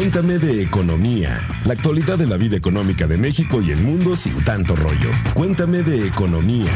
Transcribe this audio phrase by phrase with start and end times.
[0.00, 4.42] Cuéntame de economía, la actualidad de la vida económica de México y el mundo sin
[4.42, 5.10] tanto rollo.
[5.34, 6.72] Cuéntame de economía.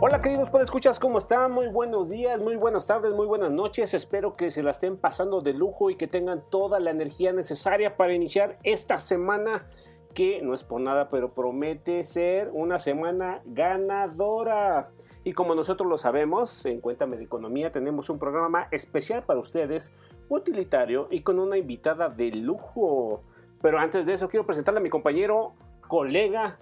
[0.00, 1.52] Hola queridos escuchas, ¿cómo están?
[1.52, 3.92] Muy buenos días, muy buenas tardes, muy buenas noches.
[3.92, 7.98] Espero que se la estén pasando de lujo y que tengan toda la energía necesaria
[7.98, 9.66] para iniciar esta semana
[10.14, 14.88] que no es por nada, pero promete ser una semana ganadora.
[15.28, 19.92] Y como nosotros lo sabemos, en Cuéntame de Economía tenemos un programa especial para ustedes,
[20.30, 23.22] utilitario y con una invitada de lujo.
[23.60, 25.52] Pero antes de eso quiero presentarle a mi compañero,
[25.86, 26.56] colega,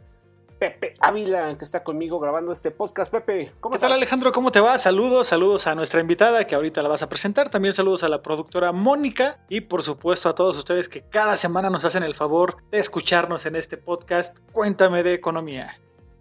[0.58, 3.12] Pepe Ávila, que está conmigo grabando este podcast.
[3.12, 4.32] Pepe, ¿cómo ¿Qué tal Alejandro?
[4.32, 4.76] ¿Cómo te va?
[4.80, 7.50] Saludos, saludos a nuestra invitada que ahorita la vas a presentar.
[7.50, 11.70] También saludos a la productora Mónica y por supuesto a todos ustedes que cada semana
[11.70, 14.36] nos hacen el favor de escucharnos en este podcast.
[14.50, 15.76] Cuéntame de economía.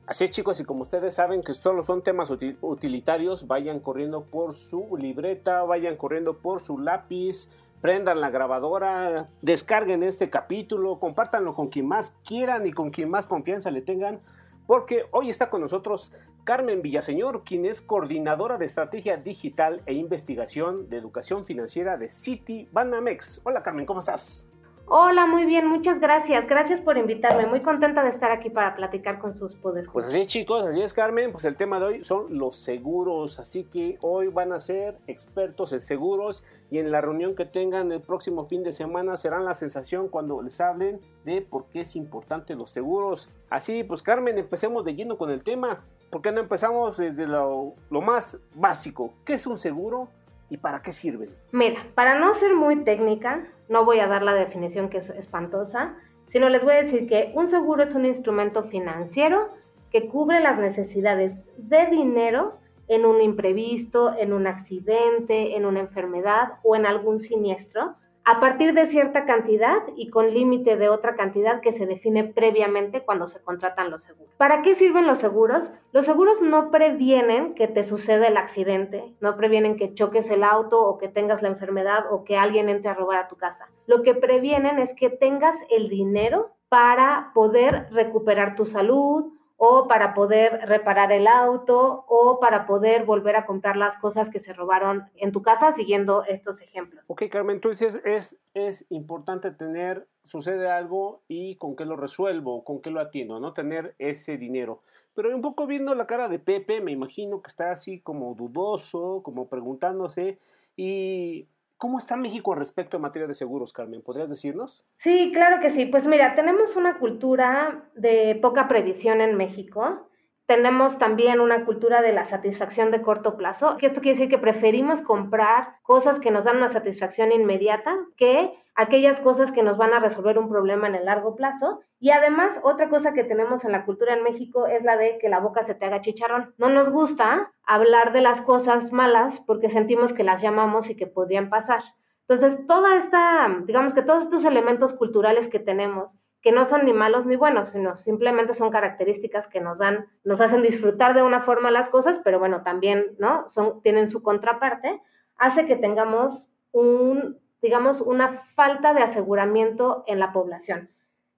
[0.07, 2.29] Así es chicos, y como ustedes saben que solo son temas
[2.61, 7.49] utilitarios, vayan corriendo por su libreta, vayan corriendo por su lápiz,
[7.81, 13.25] prendan la grabadora, descarguen este capítulo, compártanlo con quien más quieran y con quien más
[13.25, 14.19] confianza le tengan,
[14.67, 20.87] porque hoy está con nosotros Carmen Villaseñor, quien es coordinadora de estrategia digital e investigación
[20.87, 23.41] de educación financiera de City Banamex.
[23.43, 24.47] Hola Carmen, ¿cómo estás?
[24.87, 26.47] Hola, muy bien, muchas gracias.
[26.47, 27.47] Gracias por invitarme.
[27.47, 29.89] Muy contenta de estar aquí para platicar con sus poderes.
[29.91, 31.31] Pues así es, chicos, así es, Carmen.
[31.31, 33.39] Pues el tema de hoy son los seguros.
[33.39, 37.91] Así que hoy van a ser expertos en seguros y en la reunión que tengan
[37.91, 41.95] el próximo fin de semana serán la sensación cuando les hablen de por qué es
[41.95, 43.31] importante los seguros.
[43.49, 45.83] Así, pues Carmen, empecemos de lleno con el tema.
[46.11, 49.13] ¿Por qué no empezamos desde lo, más básico?
[49.25, 50.09] ¿Qué es un seguro?
[50.49, 51.29] Y para qué sirven?
[51.51, 55.95] Mira, para no ser muy técnica, no voy a dar la definición que es espantosa,
[56.31, 59.53] sino les voy a decir que un seguro es un instrumento financiero
[59.91, 66.59] que cubre las necesidades de dinero en un imprevisto, en un accidente, en una enfermedad
[66.63, 71.61] o en algún siniestro a partir de cierta cantidad y con límite de otra cantidad
[71.61, 74.33] que se define previamente cuando se contratan los seguros.
[74.37, 75.69] ¿Para qué sirven los seguros?
[75.91, 80.81] Los seguros no previenen que te suceda el accidente, no previenen que choques el auto
[80.81, 83.69] o que tengas la enfermedad o que alguien entre a robar a tu casa.
[83.85, 90.13] Lo que previenen es que tengas el dinero para poder recuperar tu salud o para
[90.13, 95.05] poder reparar el auto o para poder volver a comprar las cosas que se robaron
[95.15, 97.03] en tu casa siguiendo estos ejemplos.
[97.07, 102.63] Ok, Carmen, tú dices, es, es importante tener, sucede algo y con qué lo resuelvo,
[102.63, 103.53] con qué lo atiendo, ¿no?
[103.53, 104.81] Tener ese dinero.
[105.13, 109.21] Pero un poco viendo la cara de Pepe, me imagino que está así como dudoso,
[109.23, 110.39] como preguntándose
[110.75, 114.01] y ¿Cómo está México respecto a materia de seguros, Carmen?
[114.01, 114.85] ¿Podrías decirnos?
[114.99, 115.85] Sí, claro que sí.
[115.85, 120.09] Pues mira, tenemos una cultura de poca previsión en México.
[120.45, 124.37] Tenemos también una cultura de la satisfacción de corto plazo, que esto quiere decir que
[124.37, 129.93] preferimos comprar cosas que nos dan una satisfacción inmediata que aquellas cosas que nos van
[129.93, 131.81] a resolver un problema en el largo plazo.
[131.99, 135.29] Y además, otra cosa que tenemos en la cultura en México es la de que
[135.29, 136.53] la boca se te haga chicharrón.
[136.57, 141.07] No nos gusta hablar de las cosas malas porque sentimos que las llamamos y que
[141.07, 141.81] podrían pasar.
[142.27, 146.09] Entonces, toda esta, digamos que todos estos elementos culturales que tenemos,
[146.45, 150.39] que no son ni malos ni buenos, sino simplemente son características que nos dan, nos
[150.39, 153.49] hacen disfrutar de una forma las cosas, pero bueno, también, ¿no?
[153.49, 155.01] Son, tienen su contraparte,
[155.37, 160.91] hace que tengamos un digamos, una falta de aseguramiento en la población.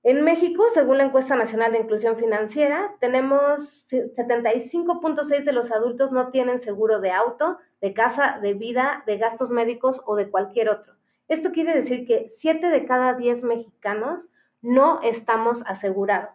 [0.04, 6.32] En México, según la encuesta nacional de inclusión financiera, tenemos 75.6 de los adultos no
[6.32, 10.96] tienen seguro de auto, de casa, de vida, de gastos médicos o de cualquier otro.
[11.30, 14.20] Esto quiere decir que 7 de cada 10 mexicanos
[14.68, 16.30] no estamos asegurados.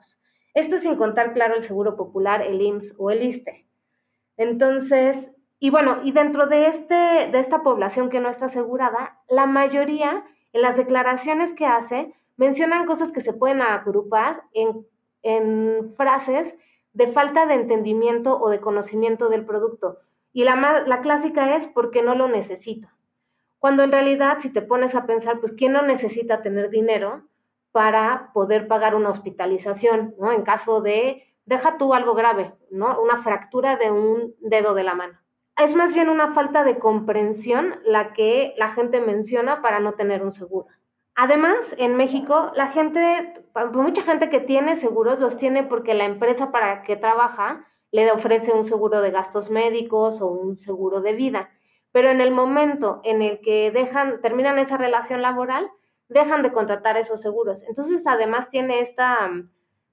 [0.54, 3.66] Esto sin contar, claro, el Seguro Popular, el IMSS o el ISTE.
[4.38, 9.44] Entonces, y bueno, y dentro de, este, de esta población que no está asegurada, la
[9.44, 10.24] mayoría
[10.54, 14.86] en las declaraciones que hace mencionan cosas que se pueden agrupar en,
[15.22, 16.54] en frases
[16.94, 19.98] de falta de entendimiento o de conocimiento del producto.
[20.32, 22.88] Y la, la clásica es porque no lo necesito.
[23.58, 27.24] Cuando en realidad, si te pones a pensar, pues, ¿quién no necesita tener dinero
[27.72, 30.30] para poder pagar una hospitalización, ¿no?
[30.30, 33.00] En caso de, deja tú algo grave, ¿no?
[33.00, 35.18] Una fractura de un dedo de la mano.
[35.58, 40.22] es más bien una falta de comprensión la que la gente menciona para no tener
[40.22, 40.66] un seguro.
[41.14, 46.50] Además, en México, la gente, mucha gente que tiene seguros los tiene porque la empresa
[46.50, 51.50] para que trabaja le ofrece un seguro de gastos médicos o un seguro de vida.
[51.92, 55.70] Pero en el momento en el que dejan, terminan esa relación laboral,
[56.08, 57.62] dejan de contratar esos seguros.
[57.68, 59.30] Entonces, además tiene esta,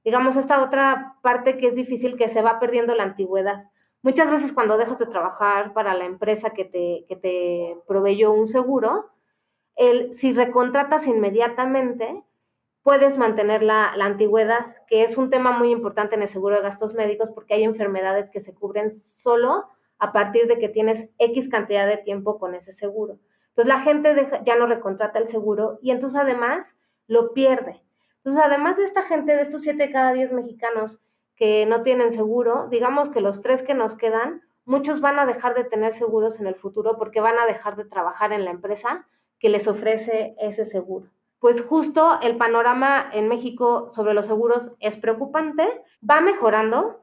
[0.04, 3.66] digamos, esta otra parte que es difícil que se va perdiendo la antigüedad.
[4.02, 8.48] Muchas veces cuando dejas de trabajar para la empresa que te, que te proveyó un
[8.48, 9.10] seguro,
[9.76, 12.24] el, si recontratas inmediatamente,
[12.82, 16.62] puedes mantener la, la, antigüedad, que es un tema muy importante en el seguro de
[16.62, 19.68] gastos médicos porque hay enfermedades que se cubren solo
[20.00, 23.20] a partir de que tienes X cantidad de tiempo con ese seguro.
[23.60, 26.66] Entonces la gente ya no recontrata el seguro y entonces además
[27.08, 27.82] lo pierde.
[28.18, 30.98] Entonces además de esta gente, de estos 7 de cada 10 mexicanos
[31.36, 35.56] que no tienen seguro, digamos que los tres que nos quedan, muchos van a dejar
[35.56, 39.06] de tener seguros en el futuro porque van a dejar de trabajar en la empresa
[39.40, 41.08] que les ofrece ese seguro.
[41.40, 45.68] Pues justo el panorama en México sobre los seguros es preocupante,
[46.10, 47.02] va mejorando.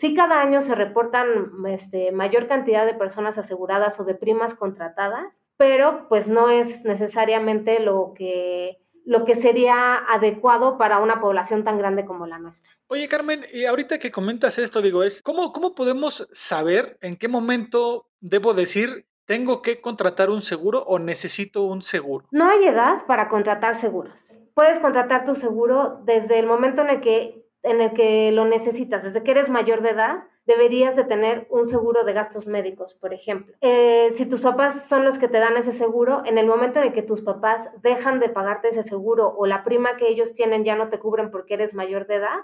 [0.00, 5.32] Sí, cada año se reportan este, mayor cantidad de personas aseguradas o de primas contratadas,
[5.56, 11.76] pero pues no es necesariamente lo que lo que sería adecuado para una población tan
[11.78, 12.70] grande como la nuestra.
[12.86, 17.28] Oye, Carmen, y ahorita que comentas esto, digo, es ¿cómo, cómo podemos saber en qué
[17.28, 22.26] momento debo decir tengo que contratar un seguro o necesito un seguro?
[22.30, 24.14] No hay edad para contratar seguros.
[24.54, 29.02] Puedes contratar tu seguro desde el momento en el que, en el que lo necesitas,
[29.02, 33.14] desde que eres mayor de edad deberías de tener un seguro de gastos médicos, por
[33.14, 33.54] ejemplo.
[33.62, 36.92] Eh, si tus papás son los que te dan ese seguro, en el momento en
[36.92, 40.76] que tus papás dejan de pagarte ese seguro o la prima que ellos tienen ya
[40.76, 42.40] no te cubren porque eres mayor de edad,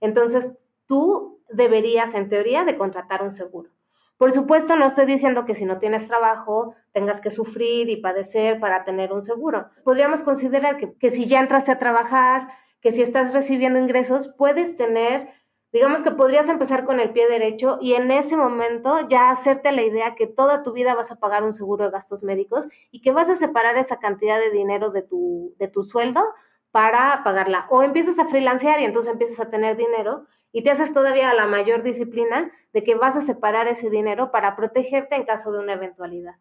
[0.00, 0.52] entonces
[0.86, 3.70] tú deberías, en teoría, de contratar un seguro.
[4.16, 8.60] Por supuesto, no estoy diciendo que si no tienes trabajo tengas que sufrir y padecer
[8.60, 9.66] para tener un seguro.
[9.84, 12.48] Podríamos considerar que, que si ya entraste a trabajar,
[12.84, 15.28] que si estás recibiendo ingresos, puedes tener
[15.74, 19.82] digamos que podrías empezar con el pie derecho y en ese momento ya hacerte la
[19.82, 23.10] idea que toda tu vida vas a pagar un seguro de gastos médicos y que
[23.10, 26.22] vas a separar esa cantidad de dinero de tu, de tu sueldo
[26.70, 27.66] para pagarla.
[27.70, 31.46] O empiezas a freelancear y entonces empiezas a tener dinero y te haces todavía la
[31.46, 35.72] mayor disciplina de que vas a separar ese dinero para protegerte en caso de una
[35.72, 36.36] eventualidad.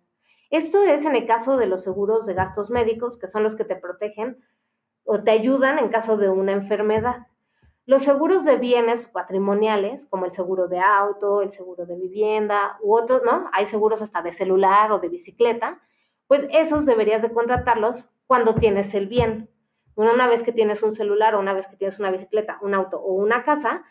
[0.51, 3.65] Esto es en el caso de los seguros de gastos médicos, que son los que
[3.65, 4.37] te protegen
[5.05, 7.27] o te ayudan en caso de una enfermedad.
[7.85, 12.95] Los seguros de bienes patrimoniales, como el seguro de auto, el seguro de vivienda u
[12.95, 13.49] otros, ¿no?
[13.51, 15.81] Hay seguros hasta de celular o de bicicleta,
[16.27, 19.49] pues esos deberías de contratarlos cuando tienes el bien.
[19.95, 22.97] Una vez que tienes un celular o una vez que tienes una bicicleta, un auto
[22.99, 23.83] o una casa,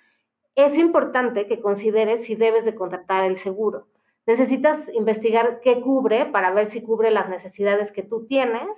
[0.54, 3.88] es importante que consideres si debes de contratar el seguro.
[4.26, 8.68] Necesitas investigar qué cubre para ver si cubre las necesidades que tú tienes.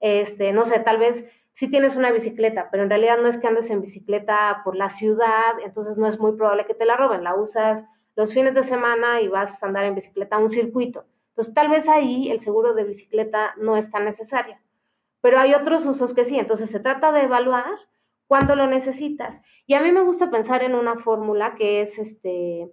[0.00, 1.24] Este, no sé, tal vez
[1.54, 4.90] si tienes una bicicleta, pero en realidad no es que andes en bicicleta por la
[4.90, 7.84] ciudad, entonces no es muy probable que te la roben, la usas
[8.16, 11.04] los fines de semana y vas a andar en bicicleta a un circuito.
[11.30, 14.56] Entonces tal vez ahí el seguro de bicicleta no es tan necesario,
[15.20, 17.74] pero hay otros usos que sí, entonces se trata de evaluar
[18.26, 19.40] cuándo lo necesitas.
[19.66, 22.70] Y a mí me gusta pensar en una fórmula que es este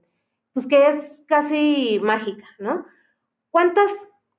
[0.53, 2.85] pues que es casi mágica, ¿no?
[3.51, 3.89] ¿Cuántas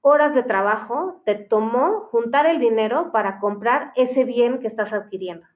[0.03, 5.47] horas de trabajo te tomó juntar el dinero para comprar ese bien que estás adquiriendo.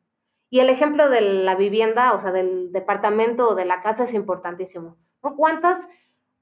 [0.49, 4.15] Y el ejemplo de la vivienda, o sea, del departamento o de la casa es
[4.15, 4.97] importantísimo.
[5.21, 5.79] ¿Cuántas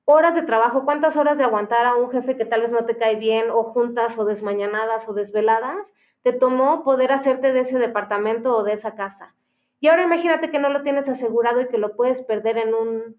[0.05, 2.99] horas de trabajo, cuántas horas de aguantar a un jefe que tal vez no te
[2.99, 5.91] cae bien, o juntas, o desmañanadas, o desveladas,
[6.23, 9.35] te tomó poder hacerte de ese departamento o de esa casa?
[9.81, 13.17] Y ahora imagínate que no lo tienes asegurado y que lo puedes perder en un,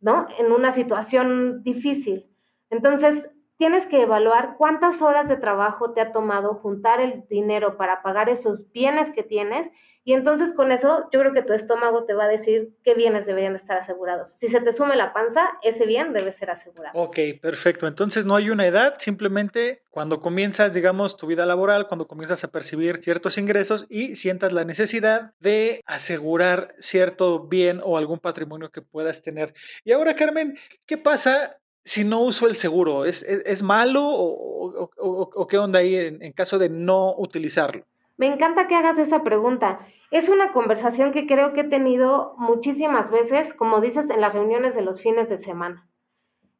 [0.00, 0.26] ¿no?
[0.38, 2.26] En una situación difícil.
[2.70, 8.02] Entonces, tienes que evaluar cuántas horas de trabajo te ha tomado juntar el dinero para
[8.02, 9.70] pagar esos bienes que tienes
[10.08, 13.26] y entonces con eso yo creo que tu estómago te va a decir qué bienes
[13.26, 14.30] deberían estar asegurados.
[14.38, 16.98] Si se te sume la panza, ese bien debe ser asegurado.
[16.98, 17.86] Ok, perfecto.
[17.86, 22.50] Entonces no hay una edad, simplemente cuando comienzas, digamos, tu vida laboral, cuando comienzas a
[22.50, 28.80] percibir ciertos ingresos y sientas la necesidad de asegurar cierto bien o algún patrimonio que
[28.80, 29.52] puedas tener.
[29.84, 33.06] Y ahora, Carmen, ¿qué pasa si no uso el seguro?
[33.06, 37.84] ¿Es, es, malo o, o, qué onda ahí en, en, caso de no utilizarlo?
[38.18, 39.80] Me encanta que hagas esa pregunta.
[40.10, 44.74] Es una conversación que creo que he tenido muchísimas veces, como dices, en las reuniones
[44.74, 45.88] de los fines de semana.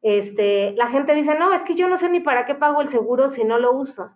[0.01, 2.89] Este, la gente dice, no, es que yo no sé ni para qué pago el
[2.89, 4.09] seguro si no lo uso.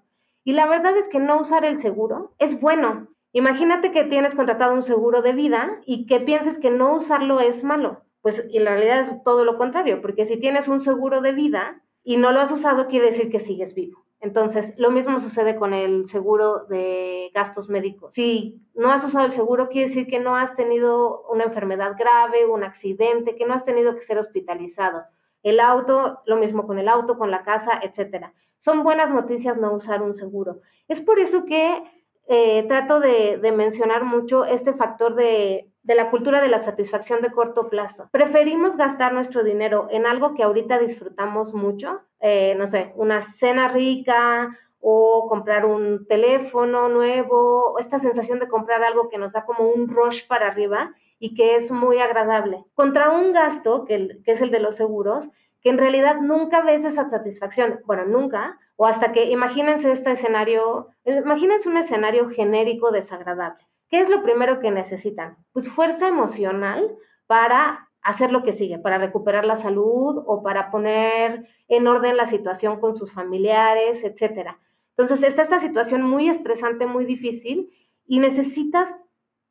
[0.44, 3.08] Y la verdad es que no usar el seguro es bueno.
[3.34, 7.64] Imagínate que tienes contratado un seguro de vida y que pienses que no usarlo es
[7.64, 11.84] malo Pues en realidad es todo lo contrario, porque si tienes un seguro de vida
[12.04, 14.04] y no lo has usado, quiere decir que sigues vivo.
[14.22, 18.14] Entonces, lo mismo sucede con el seguro de gastos médicos.
[18.14, 22.46] Si no has usado el seguro, quiere decir que no has tenido una enfermedad grave,
[22.46, 25.04] un accidente, que no has tenido que ser hospitalizado.
[25.44, 28.34] El auto, lo mismo con el auto, con la casa, etcétera.
[28.60, 30.62] Son buenas noticias no usar un seguro.
[30.88, 31.84] Es por eso que
[32.30, 37.70] eh, trato de, mencionar mucho este factor de, la cultura de la satisfacción de corto
[37.70, 38.08] plazo.
[38.12, 43.68] Preferimos gastar nuestro dinero en algo que ahorita disfrutamos mucho, eh, no sé, una cena
[43.68, 49.46] rica o comprar un teléfono nuevo, o esta sensación de comprar algo que nos da
[49.46, 54.32] como un rush para arriba y que es muy agradable, contra un gasto, que, que
[54.34, 55.26] es el de los seguros,
[55.62, 60.90] que en realidad nunca ves esa satisfacción, bueno, nunca, o hasta que imagínense este escenario,
[61.06, 63.64] imagínense un escenario genérico desagradable.
[63.94, 65.38] ¿Qué es lo primero que necesitan?
[65.52, 66.98] Pues fuerza emocional
[67.28, 72.26] para hacer lo que sigue, para recuperar la salud o para poner en orden la
[72.26, 74.58] situación con sus familiares, etcétera.
[74.98, 77.70] Entonces está esta situación muy estresante, muy difícil
[78.08, 78.90] y necesitas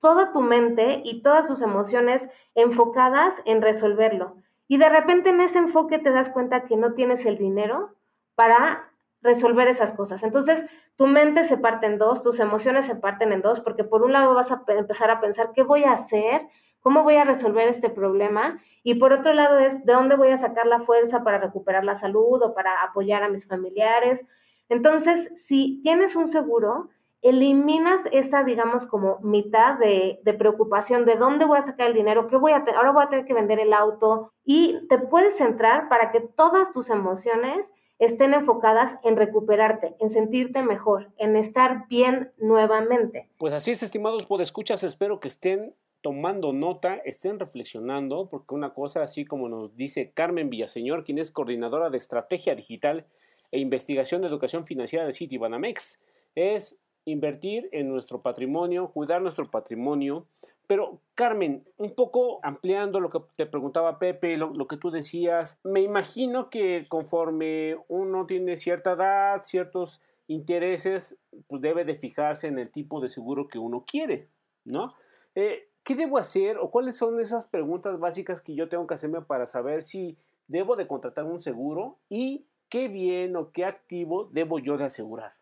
[0.00, 2.20] toda tu mente y todas tus emociones
[2.56, 4.38] enfocadas en resolverlo.
[4.66, 7.94] Y de repente en ese enfoque te das cuenta que no tienes el dinero
[8.34, 8.91] para
[9.22, 10.22] resolver esas cosas.
[10.22, 10.64] Entonces,
[10.96, 14.12] tu mente se parte en dos, tus emociones se parten en dos, porque por un
[14.12, 16.42] lado vas a empezar a pensar, ¿qué voy a hacer?
[16.80, 18.60] ¿Cómo voy a resolver este problema?
[18.82, 21.98] Y por otro lado es, ¿de dónde voy a sacar la fuerza para recuperar la
[21.98, 24.20] salud o para apoyar a mis familiares?
[24.68, 26.88] Entonces, si tienes un seguro,
[27.22, 32.36] eliminas esa, digamos, como mitad de, preocupación de dónde voy a sacar el dinero, qué
[32.36, 36.10] voy a ahora voy a tener que vender el auto y te puedes centrar para
[36.10, 37.70] que todas tus emociones
[38.04, 43.28] estén enfocadas en recuperarte, en sentirte mejor, en estar bien nuevamente.
[43.38, 49.02] Pues así es, estimados podescuchas, espero que estén tomando nota, estén reflexionando, porque una cosa,
[49.02, 53.06] así como nos dice Carmen Villaseñor, quien es coordinadora de estrategia digital
[53.52, 56.02] e investigación de educación financiera de Citibanamex,
[56.34, 60.26] es invertir en nuestro patrimonio, cuidar nuestro patrimonio.
[60.72, 65.60] Pero Carmen, un poco ampliando lo que te preguntaba Pepe, lo, lo, que tú decías,
[65.64, 72.58] me imagino que conforme uno tiene cierta edad, ciertos intereses, pues debe de fijarse en
[72.58, 74.28] el tipo de seguro que uno quiere,
[74.64, 74.94] ¿no?
[75.34, 79.20] Eh, ¿Qué debo hacer o cuáles son esas preguntas básicas que yo tengo que hacerme
[79.20, 80.16] para saber si
[80.48, 85.34] debo de contratar un seguro y qué bien o qué activo debo yo de asegurar?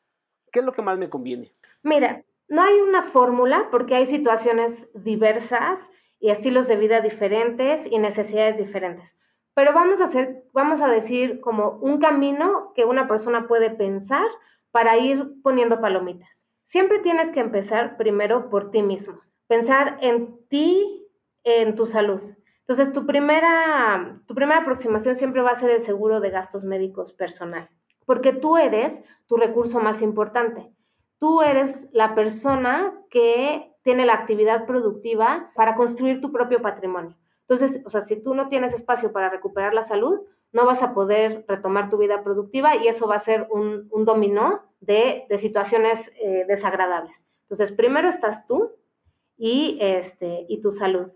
[0.50, 1.52] ¿Qué es lo que más me conviene?
[1.84, 5.80] Mira, no hay una fórmula porque hay situaciones diversas
[6.18, 9.16] y estilos de vida diferentes y necesidades diferentes.
[9.54, 14.26] Pero vamos a hacer, vamos a decir como un camino que una persona puede pensar
[14.70, 16.28] para ir poniendo palomitas.
[16.64, 19.20] Siempre tienes que empezar primero por ti mismo.
[19.48, 21.08] Pensar en ti,
[21.42, 22.20] en tu salud.
[22.68, 27.12] Entonces, tu primera, tu primera aproximación siempre va a ser el seguro de gastos médicos
[27.14, 27.68] personal
[28.10, 28.92] porque tú eres
[29.28, 30.68] tu recurso más importante.
[31.20, 37.16] Tú eres la persona que tiene la actividad productiva para construir tu propio patrimonio.
[37.48, 40.20] Entonces, o sea, si tú no tienes espacio para recuperar la salud,
[40.52, 44.62] no vas a poder retomar tu vida productiva y eso va a ser un, dominó
[44.80, 47.14] de, situaciones eh, desagradables.
[47.42, 48.72] Entonces, primero estás tú
[49.36, 51.08] y, este, y tu salud.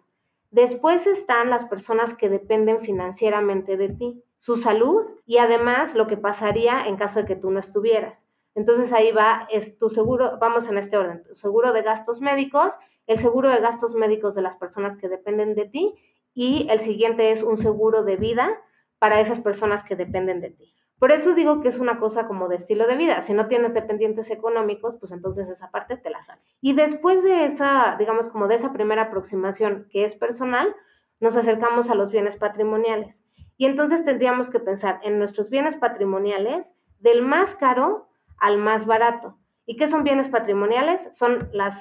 [0.50, 6.16] Después están las personas que dependen financieramente de ti su salud y además lo que
[6.16, 8.24] pasaría en caso de que tú no estuvieras.
[8.54, 12.73] Entonces ahí va, es tu seguro, vamos en este orden, tu seguro de gastos médicos,
[13.06, 15.94] el seguro de gastos médicos de las personas que dependen de ti
[16.34, 18.56] y el siguiente es un seguro de vida
[18.99, 20.75] para esas personas que dependen de ti.
[20.99, 23.23] Por eso digo que es una cosa como de estilo de vida.
[23.23, 26.40] Si no tienes dependientes económicos, pues entonces esa parte te la sale.
[26.61, 30.75] Y después de esa, digamos como de esa primera aproximación que es personal,
[31.20, 33.20] nos acercamos a los bienes patrimoniales.
[33.56, 38.08] Y entonces tendríamos que pensar en nuestros bienes patrimoniales del más caro
[38.38, 39.37] al más barato.
[39.67, 41.00] ¿Y qué son bienes patrimoniales?
[41.17, 41.76] Son las,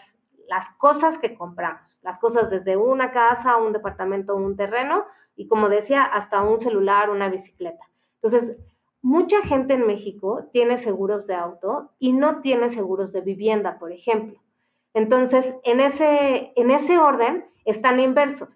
[0.47, 5.05] las cosas que compramos, las cosas desde una casa, un departamento, un terreno
[5.35, 7.83] y como decía, hasta un celular, una bicicleta.
[8.21, 8.57] Entonces,
[9.01, 13.91] mucha gente en México tiene seguros de auto y no tiene seguros de vivienda, por
[13.91, 14.39] ejemplo.
[14.93, 18.49] Entonces, en ese, en ese orden están inversos.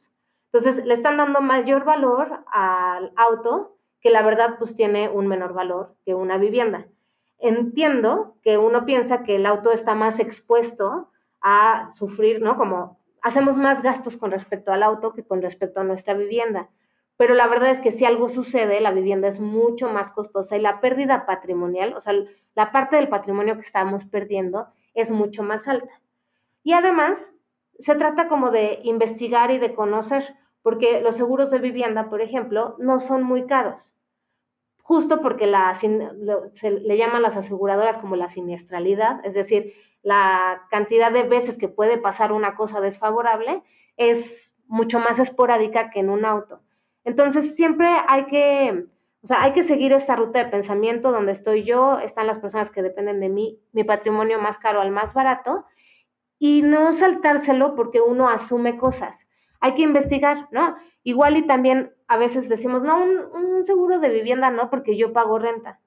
[0.52, 5.54] Entonces, le están dando mayor valor al auto que la verdad pues tiene un menor
[5.54, 6.86] valor que una vivienda.
[7.40, 11.10] Entiendo que uno piensa que el auto está más expuesto
[11.42, 12.58] a sufrir, ¿no?
[12.58, 16.70] Como hacemos más gastos con respecto al auto que con respecto a nuestra vivienda.
[17.18, 20.62] Pero la verdad es que si algo sucede, la vivienda es mucho más costosa y
[20.62, 22.14] la pérdida patrimonial, o sea,
[22.56, 26.00] la parte del patrimonio que estamos perdiendo es mucho más alta.
[26.64, 27.18] Y además,
[27.80, 32.76] se trata como de investigar y de conocer, porque los seguros de vivienda, por ejemplo,
[32.80, 33.92] no son muy caros,
[34.88, 41.12] justo porque la, se le llaman las aseguradoras como la siniestralidad, es decir, la cantidad
[41.12, 43.64] de veces que puede pasar una cosa desfavorable
[43.98, 46.62] es mucho más esporádica que en un auto.
[47.04, 48.86] Entonces, siempre hay que,
[49.24, 52.72] o sea, hay que seguir esta ruta de pensamiento donde estoy yo, están las personas
[52.72, 55.66] que dependen de mí, mi patrimonio más caro al más barato,
[56.40, 59.18] y no saltárselo porque uno asume cosas.
[59.60, 60.78] Hay que investigar, ¿no?
[61.04, 65.14] Igual y también a veces decimos, no, un, un seguro de vivienda no, porque yo
[65.14, 65.80] pago renta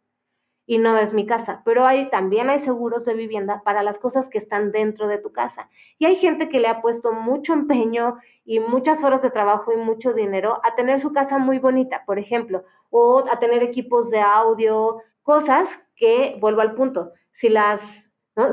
[0.71, 4.29] y no es mi casa, pero hay también hay seguros de vivienda para las cosas
[4.29, 5.69] que están dentro de tu casa.
[5.99, 9.79] Y hay gente que le ha puesto mucho empeño y muchas horas de trabajo y
[9.79, 14.21] mucho dinero a tener su casa muy bonita, por ejemplo, o a tener equipos de
[14.21, 17.81] audio, cosas que vuelvo al punto, si las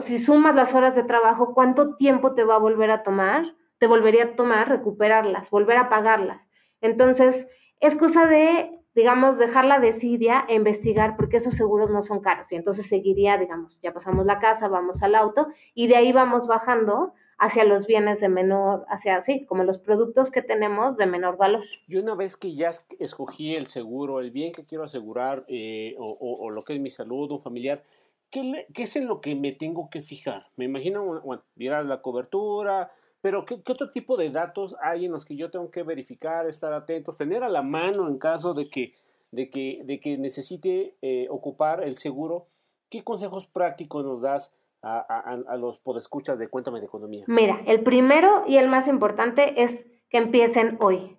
[0.07, 3.45] si sumas las horas de trabajo, ¿cuánto tiempo te va a volver a tomar?
[3.77, 6.41] Te volvería a tomar recuperarlas, volver a pagarlas.
[6.81, 7.47] Entonces,
[7.79, 12.51] es cosa de digamos, dejar la desidia e investigar porque esos seguros no son caros.
[12.51, 16.47] Y entonces seguiría, digamos, ya pasamos la casa, vamos al auto y de ahí vamos
[16.47, 21.37] bajando hacia los bienes de menor, hacia así, como los productos que tenemos de menor
[21.37, 21.63] valor.
[21.87, 26.49] Yo una vez que ya escogí el seguro, el bien que quiero asegurar eh, o,
[26.49, 27.83] lo que es mi salud, un familiar,
[28.31, 30.47] ¿qué, ¿qué, es en lo que me tengo que fijar?
[30.55, 35.25] Me imagino, bueno, mirar la cobertura, pero ¿qué, otro tipo de datos hay en los
[35.25, 38.93] que yo tengo que verificar, estar atentos, tener a la mano en caso de que,
[39.31, 42.47] de que, de que necesite eh, ocupar el seguro?
[42.89, 47.25] ¿Qué consejos prácticos nos das a, a, los podescuchas de Cuéntame de Economía?
[47.27, 51.17] Mira, el primero y el más importante es que empiecen hoy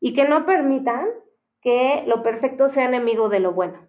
[0.00, 1.06] y que no permitan
[1.62, 3.86] que lo perfecto sea enemigo de lo bueno.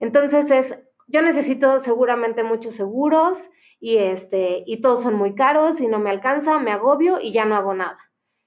[0.00, 0.74] Entonces es,
[1.06, 3.38] yo necesito seguramente muchos seguros,
[3.84, 7.44] y, este, y todos son muy caros y no me alcanza, me agobio y ya
[7.44, 7.98] no hago nada.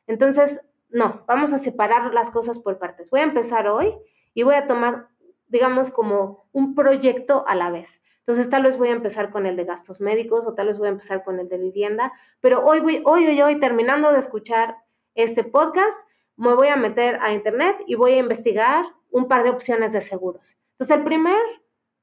[0.07, 0.59] Entonces,
[0.89, 3.07] no, vamos a separar las cosas por partes.
[3.11, 3.93] Voy a empezar hoy
[4.33, 5.09] y voy a tomar,
[5.47, 7.87] digamos, como un proyecto a la vez.
[8.21, 10.88] Entonces, tal vez voy a empezar con el de gastos médicos o tal vez voy
[10.88, 14.75] a empezar con el de vivienda, pero hoy, voy, hoy, hoy, hoy, terminando de escuchar
[15.13, 15.97] este podcast,
[16.36, 20.01] me voy a meter a internet y voy a investigar un par de opciones de
[20.01, 20.43] seguros.
[20.71, 21.38] Entonces, el primer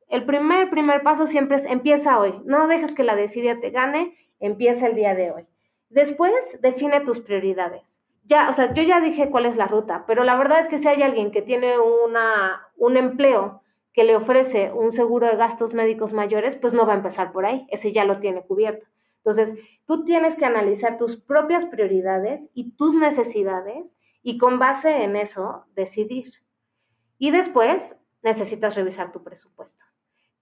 [0.08, 2.34] el primer, primer paso siempre es empieza hoy.
[2.44, 5.46] No dejes que la desidia te gane, empieza el día de hoy.
[5.88, 7.82] Después, define tus prioridades.
[8.26, 10.78] Ya, o sea, yo ya dije cuál es la ruta, pero la verdad es que
[10.78, 13.60] si hay alguien que tiene una, un empleo
[13.92, 17.46] que le ofrece un seguro de gastos médicos mayores, pues no va a empezar por
[17.46, 18.86] ahí, ese ya lo tiene cubierto.
[19.24, 25.16] Entonces, tú tienes que analizar tus propias prioridades y tus necesidades y con base en
[25.16, 26.32] eso decidir.
[27.18, 27.82] Y después
[28.22, 29.84] necesitas revisar tu presupuesto.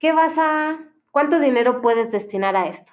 [0.03, 0.81] ¿Qué vas a,
[1.13, 2.91] cuánto dinero puedes destinar a esto?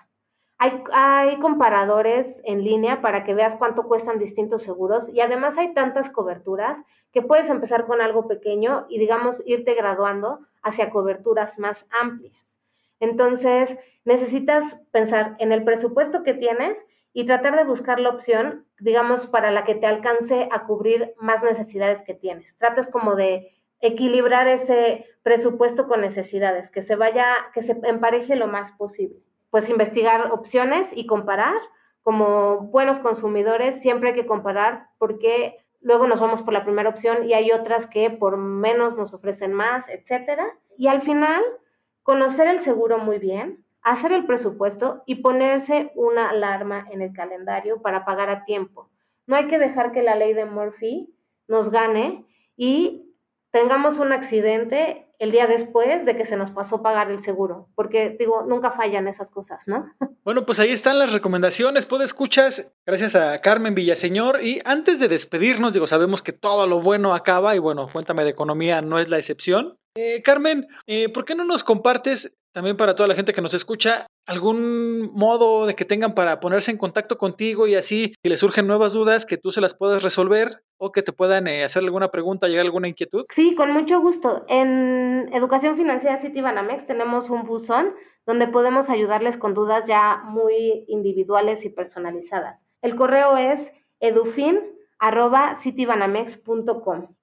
[0.60, 5.74] Hay, hay, comparadores en línea para que veas cuánto cuestan distintos seguros y además hay
[5.74, 6.78] tantas coberturas
[7.12, 12.60] que puedes empezar con algo pequeño y digamos irte graduando hacia coberturas más amplias.
[13.00, 16.78] Entonces necesitas pensar en el presupuesto que tienes
[17.12, 21.41] y tratar de buscar la opción, digamos, para la que te alcance a cubrir más
[21.41, 22.56] necesidades que tienes.
[22.60, 28.48] Tratas como de equilibrar ese presupuesto con necesidades, que se vaya, que se empareje lo
[28.48, 29.18] más posible.
[29.50, 31.56] Pues investigar opciones y comparar.
[32.02, 37.28] Como buenos consumidores siempre hay que comparar porque luego nos vamos por la primera opción
[37.28, 40.46] y hay otras que por menos nos ofrecen más, etcétera.
[40.78, 41.44] Y al final,
[42.04, 47.82] conocer el seguro muy bien, hacer el presupuesto y ponerse una alarma en el calendario
[47.82, 48.89] para pagar a tiempo.
[49.28, 51.13] No hay que dejar que la ley de Murphy
[51.48, 52.26] nos gane
[52.58, 53.09] y
[53.52, 58.16] tengamos un accidente el día después de que se nos pasó pagar el seguro, porque
[58.18, 59.86] digo, nunca fallan esas cosas, ¿no?
[60.26, 65.08] Bueno, pues ahí están las recomendaciones, puedo escuchas, gracias a Carmen Villaseñor, y antes de
[65.08, 69.10] despedirnos, digo, sabemos que todo lo bueno acaba, y bueno, cuéntame de economía no es
[69.10, 69.78] la excepción.
[69.96, 73.54] Eh, Carmen, eh, ¿por qué no nos compartes también para toda la gente que nos
[73.54, 78.40] escucha, algún modo de que tengan para ponerse en contacto contigo y así, si les
[78.40, 81.84] surgen nuevas dudas, que tú se las puedas resolver o que te puedan eh, hacer
[81.84, 83.26] alguna pregunta, llegar alguna inquietud?
[83.36, 84.46] Sí, con mucho gusto.
[84.48, 87.94] En Educación Financiera City Banamex tenemos un buzón
[88.26, 92.60] donde podemos ayudarles con dudas ya muy individuales y personalizadas.
[92.82, 93.60] El correo es
[94.00, 94.60] edufin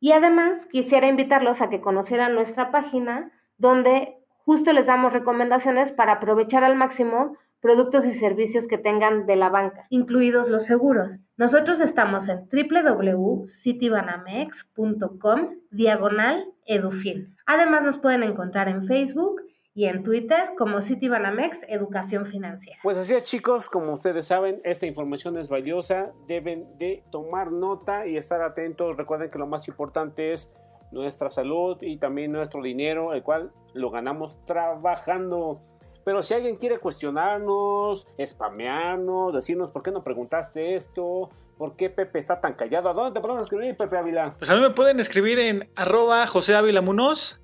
[0.00, 6.12] Y además quisiera invitarlos a que conocieran nuestra página donde justo les damos recomendaciones para
[6.12, 11.10] aprovechar al máximo productos y servicios que tengan de la banca, incluidos los seguros.
[11.36, 17.34] Nosotros estamos en www.citibanamex.com diagonal edufin.
[17.44, 19.42] Además nos pueden encontrar en Facebook
[19.74, 22.78] y en Twitter como Citibanamex Educación Financiera.
[22.84, 28.06] Pues así es chicos, como ustedes saben, esta información es valiosa, deben de tomar nota
[28.06, 28.96] y estar atentos.
[28.96, 30.54] Recuerden que lo más importante es
[30.92, 35.62] nuestra salud y también nuestro dinero, el cual lo ganamos trabajando.
[36.06, 42.20] Pero si alguien quiere cuestionarnos, spamearnos, decirnos por qué no preguntaste esto, por qué Pepe
[42.20, 44.36] está tan callado, ¿a dónde te podemos escribir, Pepe Ávila?
[44.38, 47.40] Pues a mí me pueden escribir en arroba José Ávila Munoz.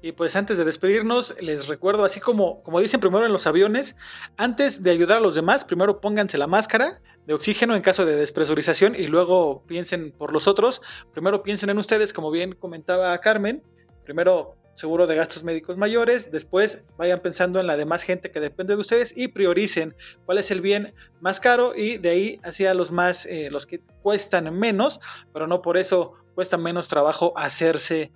[0.00, 3.96] Y pues antes de despedirnos, les recuerdo, así como, como dicen primero en los aviones,
[4.36, 8.14] antes de ayudar a los demás, primero pónganse la máscara de oxígeno en caso de
[8.14, 10.82] despresurización y luego piensen por los otros.
[11.12, 13.60] Primero piensen en ustedes, como bien comentaba Carmen.
[14.04, 18.74] Primero seguro de gastos médicos mayores, después vayan pensando en la demás gente que depende
[18.74, 19.94] de ustedes y prioricen
[20.26, 23.80] cuál es el bien más caro y de ahí hacia los más, eh, los que
[24.02, 25.00] cuestan menos,
[25.32, 28.12] pero no por eso cuesta menos trabajo hacerse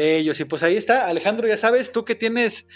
[0.00, 0.40] de ellos.
[0.40, 2.66] Y pues ahí está, Alejandro, ya sabes, tú que tienes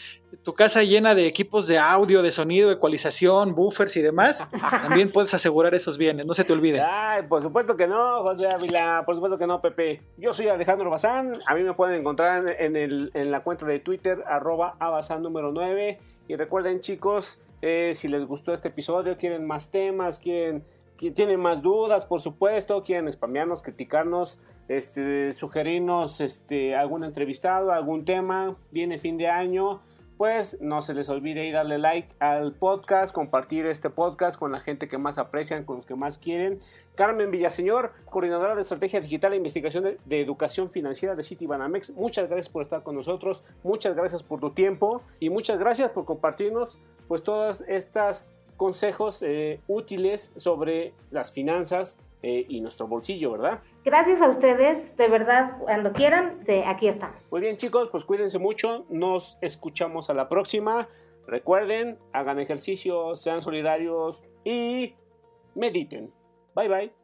[0.42, 4.44] tu casa llena de equipos de audio, de sonido, ecualización, buffers y demás,
[4.82, 6.80] también puedes asegurar esos bienes, no se te olvide.
[6.80, 10.02] Ay, por supuesto que no, José Ávila, por supuesto que no, Pepe.
[10.16, 13.78] Yo soy Alejandro Bazán, a mí me pueden encontrar en, el, en la cuenta de
[13.78, 15.98] Twitter, arroba abazán número 9.
[16.26, 20.64] Y recuerden, chicos, eh, si les gustó este episodio, quieren más temas, quieren
[21.10, 28.56] tienen más dudas, por supuesto, quieren spamearnos, criticarnos, este, sugerirnos este, algún entrevistado, algún tema,
[28.70, 29.82] viene fin de año,
[30.16, 34.60] pues no se les olvide ir darle like al podcast, compartir este podcast con la
[34.60, 36.60] gente que más aprecian, con los que más quieren.
[36.94, 42.28] Carmen Villaseñor, coordinadora de estrategia digital e investigación de, de educación financiera de Citibanamex, muchas
[42.28, 46.80] gracias por estar con nosotros, muchas gracias por tu tiempo y muchas gracias por compartirnos
[47.08, 53.62] pues todas estas consejos eh, útiles sobre las finanzas eh, y nuestro bolsillo, ¿verdad?
[53.84, 57.16] Gracias a ustedes, de verdad, cuando quieran, de aquí estamos.
[57.30, 60.88] Muy bien chicos, pues cuídense mucho, nos escuchamos a la próxima.
[61.26, 64.94] Recuerden, hagan ejercicio, sean solidarios y
[65.54, 66.12] mediten.
[66.54, 67.03] Bye bye.